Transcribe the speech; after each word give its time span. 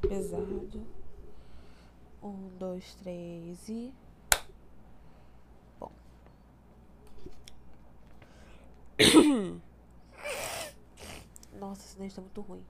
que 0.00 0.06
é 0.06 0.08
pesado. 0.10 0.86
Um, 2.22 2.48
dois, 2.58 2.94
três 2.96 3.66
e. 3.68 3.94
Bom. 5.80 5.90
Nossa, 11.58 11.80
esse 11.80 11.98
dente 11.98 12.14
tá 12.14 12.20
muito 12.20 12.40
ruim. 12.42 12.62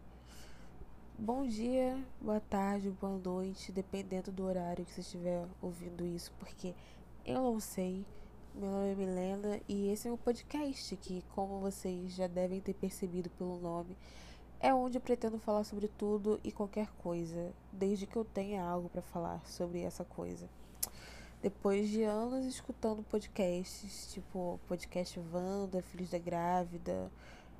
Bom 1.18 1.44
dia, 1.46 1.98
boa 2.20 2.40
tarde, 2.40 2.90
boa 2.90 3.18
noite, 3.18 3.72
dependendo 3.72 4.30
do 4.30 4.44
horário 4.44 4.84
que 4.84 4.92
você 4.92 5.00
estiver 5.00 5.48
ouvindo 5.60 6.06
isso, 6.06 6.30
porque 6.38 6.74
eu 7.24 7.42
não 7.42 7.58
sei. 7.58 8.04
Meu 8.54 8.70
nome 8.70 8.92
é 8.92 8.94
Milena 8.94 9.60
e 9.68 9.88
esse 9.88 10.06
é 10.08 10.12
o 10.12 10.16
podcast 10.16 10.96
que, 10.96 11.24
como 11.34 11.58
vocês 11.60 12.14
já 12.14 12.26
devem 12.26 12.60
ter 12.60 12.74
percebido 12.74 13.28
pelo 13.30 13.58
nome, 13.58 13.96
é 14.60 14.72
onde 14.72 14.98
pretendo 14.98 15.38
falar 15.38 15.64
sobre 15.64 15.88
tudo 15.88 16.40
e 16.42 16.50
qualquer 16.50 16.88
coisa, 16.98 17.52
desde 17.72 18.06
que 18.06 18.16
eu 18.16 18.24
tenha 18.24 18.62
algo 18.62 18.88
para 18.88 19.02
falar 19.02 19.44
sobre 19.46 19.80
essa 19.80 20.04
coisa. 20.04 20.48
Depois 21.42 21.88
de 21.88 22.02
anos 22.02 22.46
escutando 22.46 23.02
podcasts, 23.02 24.12
tipo 24.12 24.58
podcast 24.66 25.20
Wanda, 25.32 25.82
Filhos 25.82 26.10
da 26.10 26.18
Grávida, 26.18 27.10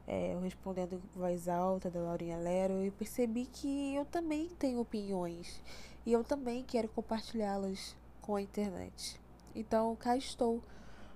é, 0.07 0.37
respondendo 0.43 0.95
em 0.95 1.19
voz 1.19 1.49
alta 1.49 1.91
da 1.91 2.01
Laurinha 2.01 2.39
Lero, 2.39 2.75
eu 2.75 2.93
percebi 2.93 3.47
que 3.47 3.95
eu 3.95 4.05
também 4.05 4.49
tenho 4.59 4.81
opiniões 4.81 5.63
e 6.05 6.13
eu 6.13 6.25
também 6.25 6.65
quero 6.65 6.89
compartilhá-las 6.89 7.97
com 8.23 8.37
a 8.37 8.43
internet. 8.43 9.21
Então 9.55 9.95
cá 9.97 10.17
estou 10.17 10.63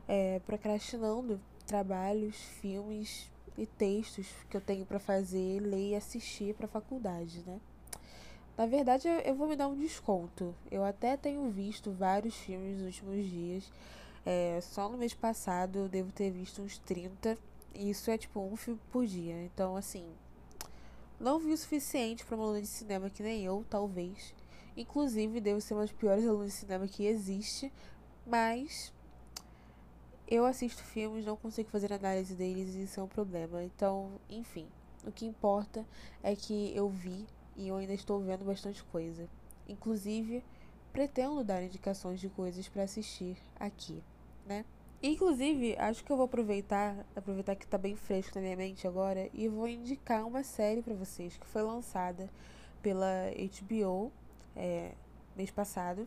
é, 0.06 0.40
procrastinando 0.40 1.40
trabalhos, 1.66 2.36
filmes 2.60 3.30
e 3.60 3.66
textos 3.66 4.26
que 4.48 4.56
eu 4.56 4.60
tenho 4.60 4.86
para 4.86 4.98
fazer, 4.98 5.60
ler 5.60 5.90
e 5.90 5.94
assistir 5.94 6.54
para 6.54 6.66
faculdade, 6.66 7.42
né? 7.46 7.60
Na 8.56 8.64
verdade, 8.64 9.06
eu 9.24 9.34
vou 9.34 9.46
me 9.46 9.54
dar 9.54 9.68
um 9.68 9.76
desconto. 9.76 10.54
Eu 10.70 10.82
até 10.82 11.14
tenho 11.16 11.48
visto 11.50 11.92
vários 11.92 12.34
filmes 12.34 12.78
nos 12.78 12.86
últimos 12.86 13.26
dias. 13.26 13.70
É, 14.24 14.60
só 14.62 14.88
no 14.88 14.96
mês 14.96 15.12
passado 15.12 15.78
eu 15.78 15.88
devo 15.88 16.10
ter 16.10 16.30
visto 16.30 16.62
uns 16.62 16.78
30. 16.78 17.36
E 17.74 17.90
isso 17.90 18.10
é 18.10 18.16
tipo 18.16 18.40
um 18.40 18.56
filme 18.56 18.80
por 18.90 19.06
dia. 19.06 19.44
Então, 19.44 19.76
assim, 19.76 20.06
não 21.18 21.38
vi 21.38 21.52
o 21.52 21.58
suficiente 21.58 22.24
para 22.24 22.36
uma 22.36 22.44
aluna 22.44 22.62
de 22.62 22.66
cinema 22.66 23.10
que 23.10 23.22
nem 23.22 23.44
eu, 23.44 23.64
talvez. 23.68 24.34
Inclusive, 24.74 25.40
devo 25.40 25.60
ser 25.60 25.74
uma 25.74 25.82
das 25.82 25.92
piores 25.92 26.26
alunas 26.26 26.48
de 26.48 26.54
cinema 26.54 26.88
que 26.88 27.04
existe. 27.04 27.70
Mas 28.26 28.92
eu 30.30 30.46
assisto 30.46 30.82
filmes, 30.82 31.24
não 31.24 31.36
consigo 31.36 31.68
fazer 31.70 31.92
análise 31.92 32.34
deles 32.34 32.74
e 32.74 32.84
isso 32.84 33.00
é 33.00 33.02
um 33.02 33.08
problema. 33.08 33.64
Então, 33.64 34.12
enfim, 34.28 34.66
o 35.04 35.10
que 35.10 35.26
importa 35.26 35.84
é 36.22 36.36
que 36.36 36.72
eu 36.74 36.88
vi 36.88 37.26
e 37.56 37.68
eu 37.68 37.76
ainda 37.76 37.92
estou 37.92 38.20
vendo 38.20 38.44
bastante 38.44 38.82
coisa. 38.84 39.28
Inclusive, 39.68 40.44
pretendo 40.92 41.42
dar 41.42 41.62
indicações 41.62 42.20
de 42.20 42.28
coisas 42.28 42.68
para 42.68 42.84
assistir 42.84 43.36
aqui, 43.58 44.02
né? 44.46 44.64
Inclusive, 45.02 45.76
acho 45.78 46.04
que 46.04 46.12
eu 46.12 46.16
vou 46.16 46.26
aproveitar, 46.26 46.94
aproveitar 47.16 47.56
que 47.56 47.66
tá 47.66 47.78
bem 47.78 47.96
fresco 47.96 48.34
na 48.36 48.42
minha 48.42 48.56
mente 48.56 48.86
agora 48.86 49.30
e 49.32 49.48
vou 49.48 49.66
indicar 49.66 50.26
uma 50.26 50.42
série 50.44 50.82
para 50.82 50.94
vocês 50.94 51.36
que 51.38 51.46
foi 51.46 51.62
lançada 51.62 52.28
pela 52.82 53.30
HBO 53.60 54.12
é, 54.54 54.92
mês 55.34 55.50
passado 55.50 56.06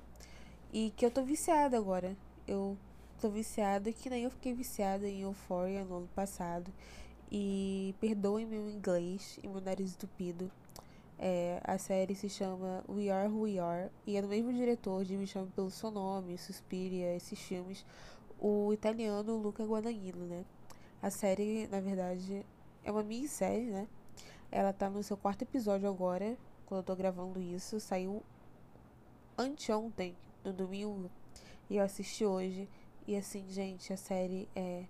e 0.72 0.92
que 0.96 1.06
eu 1.06 1.12
tô 1.12 1.24
viciada 1.24 1.76
agora. 1.76 2.16
Eu 2.48 2.78
tô 3.24 3.30
viciada, 3.30 3.90
que 3.90 4.10
nem 4.10 4.26
eu 4.26 4.30
fiquei 4.30 4.54
viciada 4.54 5.08
em 5.08 5.22
Euphoria 5.22 5.86
no 5.86 5.96
ano 6.00 6.10
passado. 6.14 6.70
E 7.32 7.96
perdoem 8.02 8.46
meu 8.46 8.70
inglês 8.70 9.40
e 9.42 9.48
meu 9.48 9.62
nariz 9.62 9.94
entupido. 9.94 10.52
É, 11.18 11.62
a 11.64 11.78
série 11.78 12.16
se 12.16 12.28
chama 12.28 12.84
We 12.90 13.10
Are 13.10 13.30
Who 13.30 13.44
We 13.44 13.60
Are 13.60 13.90
e 14.06 14.18
é 14.18 14.22
do 14.22 14.28
mesmo 14.28 14.52
diretor 14.52 15.06
de 15.06 15.16
Me 15.16 15.26
Chame 15.26 15.50
Pelo 15.52 15.72
Seu 15.72 15.90
Nome, 15.90 16.38
Suspiria, 16.38 17.16
esses 17.16 17.40
filmes, 17.40 17.86
o 18.38 18.74
italiano 18.74 19.38
Luca 19.38 19.64
Guadagnino, 19.64 20.26
né? 20.26 20.44
A 21.02 21.10
série, 21.10 21.66
na 21.68 21.80
verdade, 21.80 22.46
é 22.84 22.92
uma 22.92 23.04
minissérie, 23.04 23.72
né? 23.72 23.88
Ela 24.52 24.74
tá 24.74 24.90
no 24.90 25.02
seu 25.02 25.16
quarto 25.16 25.44
episódio 25.44 25.88
agora, 25.88 26.38
quando 26.66 26.80
eu 26.82 26.86
tô 26.86 26.94
gravando 26.94 27.40
isso. 27.40 27.80
Saiu 27.80 28.22
anteontem, 29.38 30.14
no 30.44 30.52
domingo, 30.52 31.10
e 31.70 31.78
eu 31.78 31.86
assisti 31.86 32.26
hoje. 32.26 32.68
E 33.06 33.16
assim, 33.16 33.46
gente, 33.50 33.92
a 33.92 33.98
série 33.98 34.48
é 34.56 34.86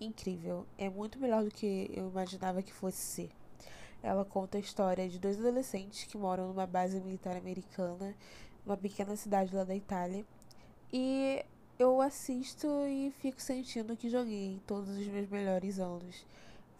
incrível. 0.00 0.66
É 0.78 0.88
muito 0.88 1.18
melhor 1.18 1.44
do 1.44 1.50
que 1.50 1.90
eu 1.94 2.08
imaginava 2.08 2.62
que 2.62 2.72
fosse 2.72 2.98
ser. 2.98 3.30
Ela 4.02 4.24
conta 4.24 4.56
a 4.56 4.60
história 4.60 5.08
de 5.08 5.18
dois 5.18 5.38
adolescentes 5.38 6.04
que 6.04 6.16
moram 6.16 6.48
numa 6.48 6.66
base 6.66 6.98
militar 7.00 7.36
americana, 7.36 8.14
numa 8.64 8.76
pequena 8.76 9.14
cidade 9.14 9.54
lá 9.54 9.62
da 9.62 9.76
Itália. 9.76 10.24
E 10.90 11.44
eu 11.78 12.00
assisto 12.00 12.66
e 12.86 13.12
fico 13.20 13.40
sentindo 13.40 13.96
que 13.96 14.08
joguei 14.08 14.60
todos 14.66 14.88
os 14.88 15.06
meus 15.06 15.28
melhores 15.28 15.78
anos 15.78 16.24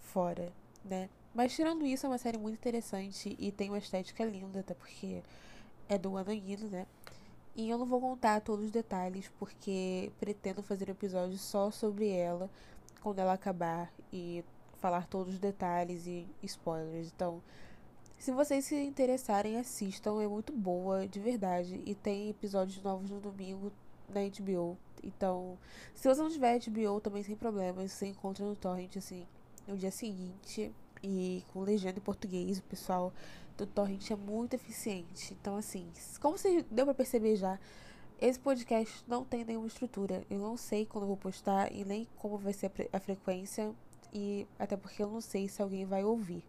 fora, 0.01 0.51
né? 0.85 1.11
Mas 1.35 1.55
tirando 1.55 1.87
isso, 1.87 2.07
é 2.07 2.09
uma 2.09 2.19
série 2.19 2.39
muito 2.39 2.57
interessante 2.57 3.37
e 3.39 3.53
tem 3.53 3.69
uma 3.69 3.79
estética 3.79 4.25
linda, 4.25 4.61
até 4.61 4.75
porque 4.75 5.23
é 5.89 5.97
do 5.97 6.17
Anaguino, 6.17 6.69
né? 6.69 6.87
E 7.55 7.69
eu 7.69 7.77
não 7.79 7.87
vou 7.87 8.01
contar 8.01 8.41
todos 8.41 8.67
os 8.67 8.71
detalhes, 8.71 9.31
porque 9.39 10.13
pretendo 10.19 10.63
fazer 10.63 10.89
um 10.89 10.93
episódio 10.93 11.37
só 11.37 11.71
sobre 11.71 12.09
ela 12.09 12.49
quando 13.01 13.19
ela 13.19 13.33
acabar 13.33 13.93
e 14.13 14.45
falar 14.79 15.07
todos 15.07 15.35
os 15.35 15.41
detalhes 15.41 16.07
e 16.07 16.27
spoilers. 16.43 17.09
Então, 17.15 17.43
se 18.19 18.33
vocês 18.33 18.65
se 18.67 18.77
interessarem, 18.77 19.59
assistam, 19.59 20.21
é 20.23 20.29
muito 20.29 20.53
boa, 20.53 21.07
de 21.07 21.19
verdade. 21.19 21.83
E 21.87 21.95
tem 21.95 22.29
episódios 22.31 22.83
novos 22.83 23.11
no 23.11 23.21
domingo 23.21 23.73
na 24.09 24.21
HBO. 24.21 24.77
Então, 25.03 25.59
se 25.95 26.07
você 26.09 26.21
não 26.21 26.31
tiver 26.31 26.59
HBO, 26.59 27.01
também 27.01 27.23
sem 27.23 27.35
problemas, 27.35 27.93
você 27.93 28.07
encontra 28.07 28.45
no 28.45 28.55
Torrent, 28.55 28.97
assim, 28.97 29.27
no 29.67 29.77
dia 29.77 29.91
seguinte. 29.91 30.71
E 31.03 31.43
com 31.53 31.63
legenda 31.63 31.99
em 31.99 32.03
português, 32.03 32.59
o 32.59 32.63
pessoal 32.65 33.11
do 33.61 33.67
Torrent 33.67 34.11
é 34.11 34.17
muito 34.17 34.55
eficiente. 34.55 35.37
Então, 35.41 35.57
assim, 35.57 35.87
como 36.21 36.37
você 36.37 36.65
deu 36.71 36.87
para 36.87 36.95
perceber 36.95 37.37
já, 37.37 37.59
esse 38.21 38.39
podcast 38.39 39.05
não 39.07 39.25
tem 39.25 39.45
nenhuma 39.45 39.67
estrutura. 39.67 40.25
Eu 40.31 40.39
não 40.39 40.57
sei 40.57 40.87
quando 40.87 41.05
eu 41.05 41.09
vou 41.09 41.17
postar 41.17 41.73
e 41.73 41.85
nem 41.85 42.07
como 42.17 42.39
vai 42.39 42.53
ser 42.53 42.67
a, 42.67 42.97
a 42.97 43.01
frequência. 43.01 43.73
E 44.13 44.47
até 44.59 44.77
porque 44.77 45.03
eu 45.03 45.11
não 45.11 45.21
sei 45.21 45.49
se 45.49 45.61
alguém 45.63 45.85
vai 45.85 46.05
ouvir. 46.05 46.43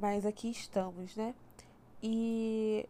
Mas 0.00 0.26
aqui 0.26 0.50
estamos, 0.50 1.14
né? 1.16 1.34
E 2.02 2.86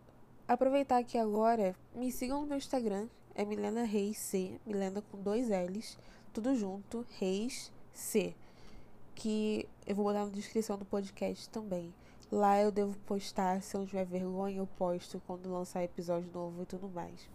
aproveitar 0.48 0.98
aqui 0.98 1.18
agora, 1.18 1.74
me 1.94 2.10
sigam 2.10 2.40
no 2.40 2.46
meu 2.46 2.56
Instagram, 2.56 3.08
é 3.34 3.44
Milena 3.44 3.84
Reis 3.84 4.18
C, 4.18 4.60
Milena 4.66 5.02
com 5.02 5.20
dois 5.20 5.48
L's, 5.48 5.98
tudo 6.32 6.54
junto, 6.56 7.06
Reis 7.18 7.72
C, 7.92 8.34
que 9.14 9.68
eu 9.86 9.94
vou 9.94 10.04
botar 10.04 10.24
na 10.24 10.30
descrição 10.30 10.76
do 10.76 10.84
podcast 10.84 11.48
também. 11.48 11.92
Lá 12.30 12.60
eu 12.60 12.72
devo 12.72 12.98
postar, 13.00 13.62
se 13.62 13.76
eu 13.76 13.86
tiver 13.86 14.04
vergonha, 14.04 14.58
eu 14.58 14.66
posto 14.66 15.22
quando 15.26 15.52
lançar 15.52 15.84
episódio 15.84 16.28
novo 16.32 16.62
e 16.62 16.66
tudo 16.66 16.88
mais. 16.88 17.28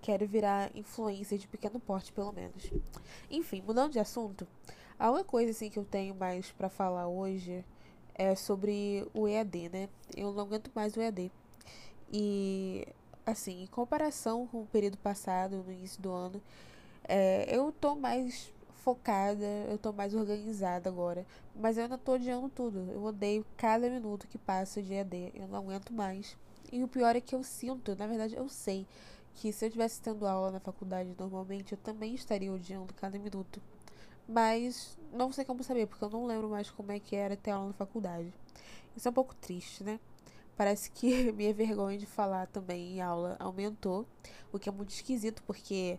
Quero 0.00 0.26
virar 0.26 0.70
influencer 0.76 1.38
de 1.38 1.48
pequeno 1.48 1.80
porte, 1.80 2.12
pelo 2.12 2.32
menos. 2.32 2.70
Enfim, 3.28 3.62
mudando 3.66 3.92
de 3.92 3.98
assunto, 3.98 4.46
a 4.98 5.10
única 5.10 5.24
coisa 5.24 5.50
assim 5.50 5.68
que 5.68 5.78
eu 5.78 5.84
tenho 5.84 6.14
mais 6.14 6.52
para 6.52 6.68
falar 6.68 7.08
hoje 7.08 7.64
é 8.14 8.34
sobre 8.34 9.06
o 9.12 9.26
EAD, 9.26 9.68
né? 9.68 9.88
Eu 10.16 10.32
não 10.32 10.44
aguento 10.44 10.70
mais 10.74 10.96
o 10.96 11.00
EAD. 11.00 11.30
E 12.12 12.86
assim, 13.26 13.64
em 13.64 13.66
comparação 13.66 14.46
com 14.46 14.62
o 14.62 14.66
período 14.66 14.96
passado, 14.98 15.64
no 15.64 15.72
início 15.72 16.00
do 16.00 16.12
ano, 16.12 16.40
é, 17.08 17.44
eu 17.54 17.72
tô 17.72 17.96
mais 17.96 18.52
focada, 18.86 19.44
eu 19.68 19.76
tô 19.76 19.92
mais 19.92 20.14
organizada 20.14 20.88
agora. 20.88 21.26
Mas 21.56 21.76
eu 21.76 21.82
ainda 21.82 21.98
tô 21.98 22.12
odiando 22.12 22.48
tudo. 22.48 22.88
Eu 22.92 23.02
odeio 23.02 23.44
cada 23.56 23.90
minuto 23.90 24.28
que 24.28 24.38
passa 24.38 24.80
de 24.80 24.94
EAD. 24.94 25.32
Eu 25.34 25.48
não 25.48 25.58
aguento 25.58 25.92
mais. 25.92 26.36
E 26.72 26.84
o 26.84 26.88
pior 26.88 27.16
é 27.16 27.20
que 27.20 27.34
eu 27.34 27.42
sinto, 27.42 27.96
na 27.96 28.06
verdade 28.06 28.36
eu 28.36 28.48
sei, 28.48 28.86
que 29.34 29.52
se 29.52 29.64
eu 29.64 29.68
estivesse 29.68 30.00
tendo 30.00 30.24
aula 30.24 30.52
na 30.52 30.60
faculdade 30.60 31.12
normalmente, 31.18 31.72
eu 31.72 31.78
também 31.78 32.14
estaria 32.14 32.52
odiando 32.52 32.94
cada 32.94 33.18
minuto. 33.18 33.60
Mas 34.28 34.96
não 35.12 35.32
sei 35.32 35.44
como 35.44 35.64
saber, 35.64 35.88
porque 35.88 36.04
eu 36.04 36.10
não 36.10 36.24
lembro 36.24 36.48
mais 36.48 36.70
como 36.70 36.92
é 36.92 37.00
que 37.00 37.16
era 37.16 37.36
ter 37.36 37.50
aula 37.50 37.68
na 37.68 37.72
faculdade. 37.74 38.32
Isso 38.96 39.08
é 39.08 39.10
um 39.10 39.14
pouco 39.14 39.34
triste, 39.34 39.82
né? 39.82 39.98
Parece 40.56 40.92
que 40.92 41.30
minha 41.34 41.52
vergonha 41.52 41.98
de 41.98 42.06
falar 42.06 42.46
também 42.46 42.94
em 42.94 43.00
aula 43.00 43.36
aumentou, 43.40 44.06
o 44.52 44.60
que 44.60 44.68
é 44.68 44.72
muito 44.72 44.90
esquisito, 44.90 45.42
porque 45.44 45.98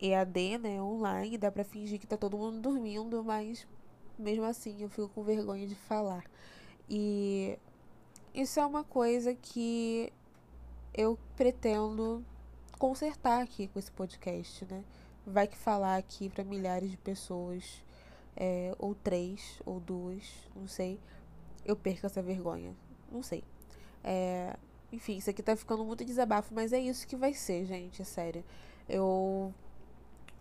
EAD, 0.00 0.58
né, 0.58 0.82
online, 0.82 1.38
dá 1.38 1.50
pra 1.50 1.64
fingir 1.64 1.98
que 1.98 2.06
tá 2.06 2.16
todo 2.16 2.36
mundo 2.38 2.60
dormindo, 2.60 3.22
mas 3.24 3.66
mesmo 4.18 4.44
assim 4.44 4.82
eu 4.82 4.88
fico 4.88 5.08
com 5.08 5.22
vergonha 5.22 5.66
de 5.66 5.74
falar. 5.74 6.24
E 6.88 7.58
isso 8.34 8.60
é 8.60 8.66
uma 8.66 8.84
coisa 8.84 9.34
que 9.34 10.12
eu 10.94 11.18
pretendo 11.36 12.24
consertar 12.78 13.42
aqui 13.42 13.68
com 13.68 13.78
esse 13.78 13.90
podcast, 13.92 14.64
né? 14.66 14.84
Vai 15.26 15.46
que 15.48 15.56
falar 15.56 15.96
aqui 15.96 16.28
para 16.28 16.44
milhares 16.44 16.90
de 16.90 16.96
pessoas, 16.98 17.82
é, 18.36 18.74
ou 18.78 18.94
três, 18.94 19.60
ou 19.64 19.80
duas, 19.80 20.24
não 20.54 20.66
sei, 20.66 21.00
eu 21.64 21.76
perco 21.76 22.06
essa 22.06 22.22
vergonha. 22.22 22.74
Não 23.10 23.22
sei. 23.22 23.42
É, 24.02 24.56
Enfim, 24.92 25.16
isso 25.16 25.30
aqui 25.30 25.42
tá 25.42 25.56
ficando 25.56 25.84
muito 25.84 26.04
desabafo, 26.04 26.54
mas 26.54 26.72
é 26.72 26.78
isso 26.80 27.06
que 27.06 27.16
vai 27.16 27.34
ser, 27.34 27.64
gente, 27.66 28.02
é 28.02 28.04
sério. 28.04 28.44
Eu 28.88 29.52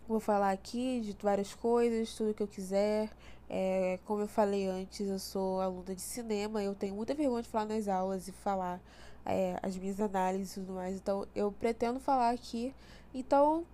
vou 0.07 0.19
falar 0.19 0.51
aqui 0.51 1.01
de 1.01 1.15
várias 1.21 1.53
coisas, 1.53 2.13
tudo 2.15 2.33
que 2.33 2.43
eu 2.43 2.47
quiser. 2.47 3.09
É, 3.49 3.99
como 4.05 4.21
eu 4.21 4.27
falei 4.27 4.67
antes, 4.67 5.07
eu 5.07 5.19
sou 5.19 5.61
aluna 5.61 5.93
de 5.93 6.01
cinema, 6.01 6.63
eu 6.63 6.73
tenho 6.73 6.95
muita 6.95 7.13
vergonha 7.13 7.43
de 7.43 7.49
falar 7.49 7.65
nas 7.65 7.87
aulas 7.87 8.27
e 8.27 8.31
falar 8.31 8.81
é, 9.25 9.57
as 9.61 9.77
minhas 9.77 9.99
análises 9.99 10.57
e 10.57 10.59
tudo 10.61 10.73
mais. 10.73 10.95
Então, 10.95 11.27
eu 11.35 11.51
pretendo 11.51 11.99
falar 11.99 12.31
aqui. 12.31 12.73
Então, 13.13 13.65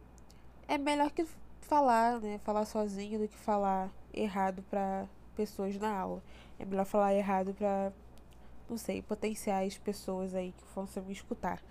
é 0.68 0.78
melhor 0.78 1.12
que 1.12 1.26
falar, 1.62 2.20
né? 2.20 2.40
Falar 2.44 2.66
sozinho 2.66 3.20
do 3.20 3.28
que 3.28 3.38
falar 3.38 3.90
errado 4.14 4.64
para 4.70 5.08
pessoas 5.36 5.78
na 5.78 5.92
aula. 5.92 6.22
É 6.58 6.66
melhor 6.66 6.86
falar 6.86 7.14
errado 7.14 7.54
para, 7.54 7.94
não 8.70 8.78
sei, 8.78 9.02
potenciais 9.02 9.78
pessoas 9.78 10.36
aí 10.36 10.52
que 10.52 10.64
possam 10.74 11.04
me 11.04 11.14
escutar. 11.14 11.62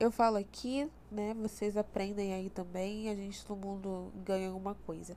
Eu 0.00 0.12
falo 0.12 0.36
aqui, 0.36 0.88
né? 1.10 1.34
Vocês 1.34 1.76
aprendem 1.76 2.32
aí 2.32 2.48
também. 2.50 3.08
A 3.08 3.16
gente, 3.16 3.44
todo 3.44 3.58
mundo 3.58 4.12
ganha 4.24 4.48
alguma 4.48 4.76
coisa. 4.86 5.16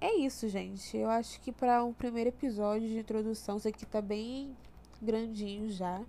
É 0.00 0.12
isso, 0.16 0.48
gente. 0.48 0.96
Eu 0.96 1.08
acho 1.08 1.40
que 1.40 1.52
para 1.52 1.84
um 1.84 1.92
primeiro 1.92 2.30
episódio 2.30 2.88
de 2.88 2.98
introdução, 2.98 3.56
isso 3.56 3.68
aqui 3.68 3.86
tá 3.86 4.02
bem 4.02 4.56
grandinho 5.00 5.70
já. 5.70 6.02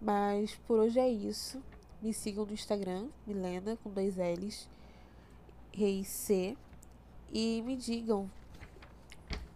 Mas 0.00 0.54
por 0.68 0.78
hoje 0.78 1.00
é 1.00 1.08
isso. 1.08 1.60
Me 2.00 2.14
sigam 2.14 2.46
no 2.46 2.52
Instagram, 2.52 3.08
Milena, 3.26 3.76
com 3.82 3.90
dois 3.90 4.16
L's, 4.16 4.68
Rei 5.72 6.04
C. 6.04 6.56
E 7.32 7.60
me 7.62 7.74
digam 7.74 8.30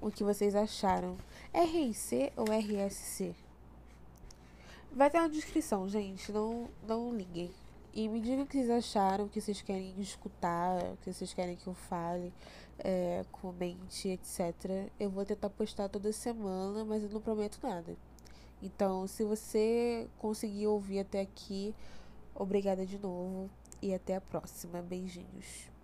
o 0.00 0.10
que 0.10 0.24
vocês 0.24 0.56
acharam. 0.56 1.16
É 1.52 1.62
RIC 1.62 2.32
ou 2.36 2.46
RSC? 2.46 3.32
Vai 4.90 5.08
ter 5.08 5.20
na 5.20 5.28
descrição, 5.28 5.88
gente. 5.88 6.32
Não, 6.32 6.68
não 6.86 7.14
liguem. 7.14 7.50
E 7.96 8.10
me 8.10 8.20
digam 8.20 8.42
o 8.42 8.46
que 8.46 8.58
vocês 8.58 8.68
acharam, 8.68 9.24
o 9.24 9.28
que 9.30 9.40
vocês 9.40 9.62
querem 9.62 9.98
escutar, 9.98 10.84
o 10.92 10.98
que 10.98 11.10
vocês 11.10 11.32
querem 11.32 11.56
que 11.56 11.66
eu 11.66 11.72
fale, 11.72 12.30
é, 12.78 13.24
comente, 13.32 14.10
etc. 14.10 14.90
Eu 15.00 15.08
vou 15.08 15.24
tentar 15.24 15.48
postar 15.48 15.88
toda 15.88 16.12
semana, 16.12 16.84
mas 16.84 17.02
eu 17.02 17.08
não 17.08 17.22
prometo 17.22 17.58
nada. 17.62 17.96
Então, 18.62 19.06
se 19.06 19.24
você 19.24 20.06
conseguir 20.18 20.66
ouvir 20.66 20.98
até 20.98 21.22
aqui, 21.22 21.74
obrigada 22.34 22.84
de 22.84 22.98
novo 22.98 23.48
e 23.80 23.94
até 23.94 24.16
a 24.16 24.20
próxima. 24.20 24.82
Beijinhos. 24.82 25.75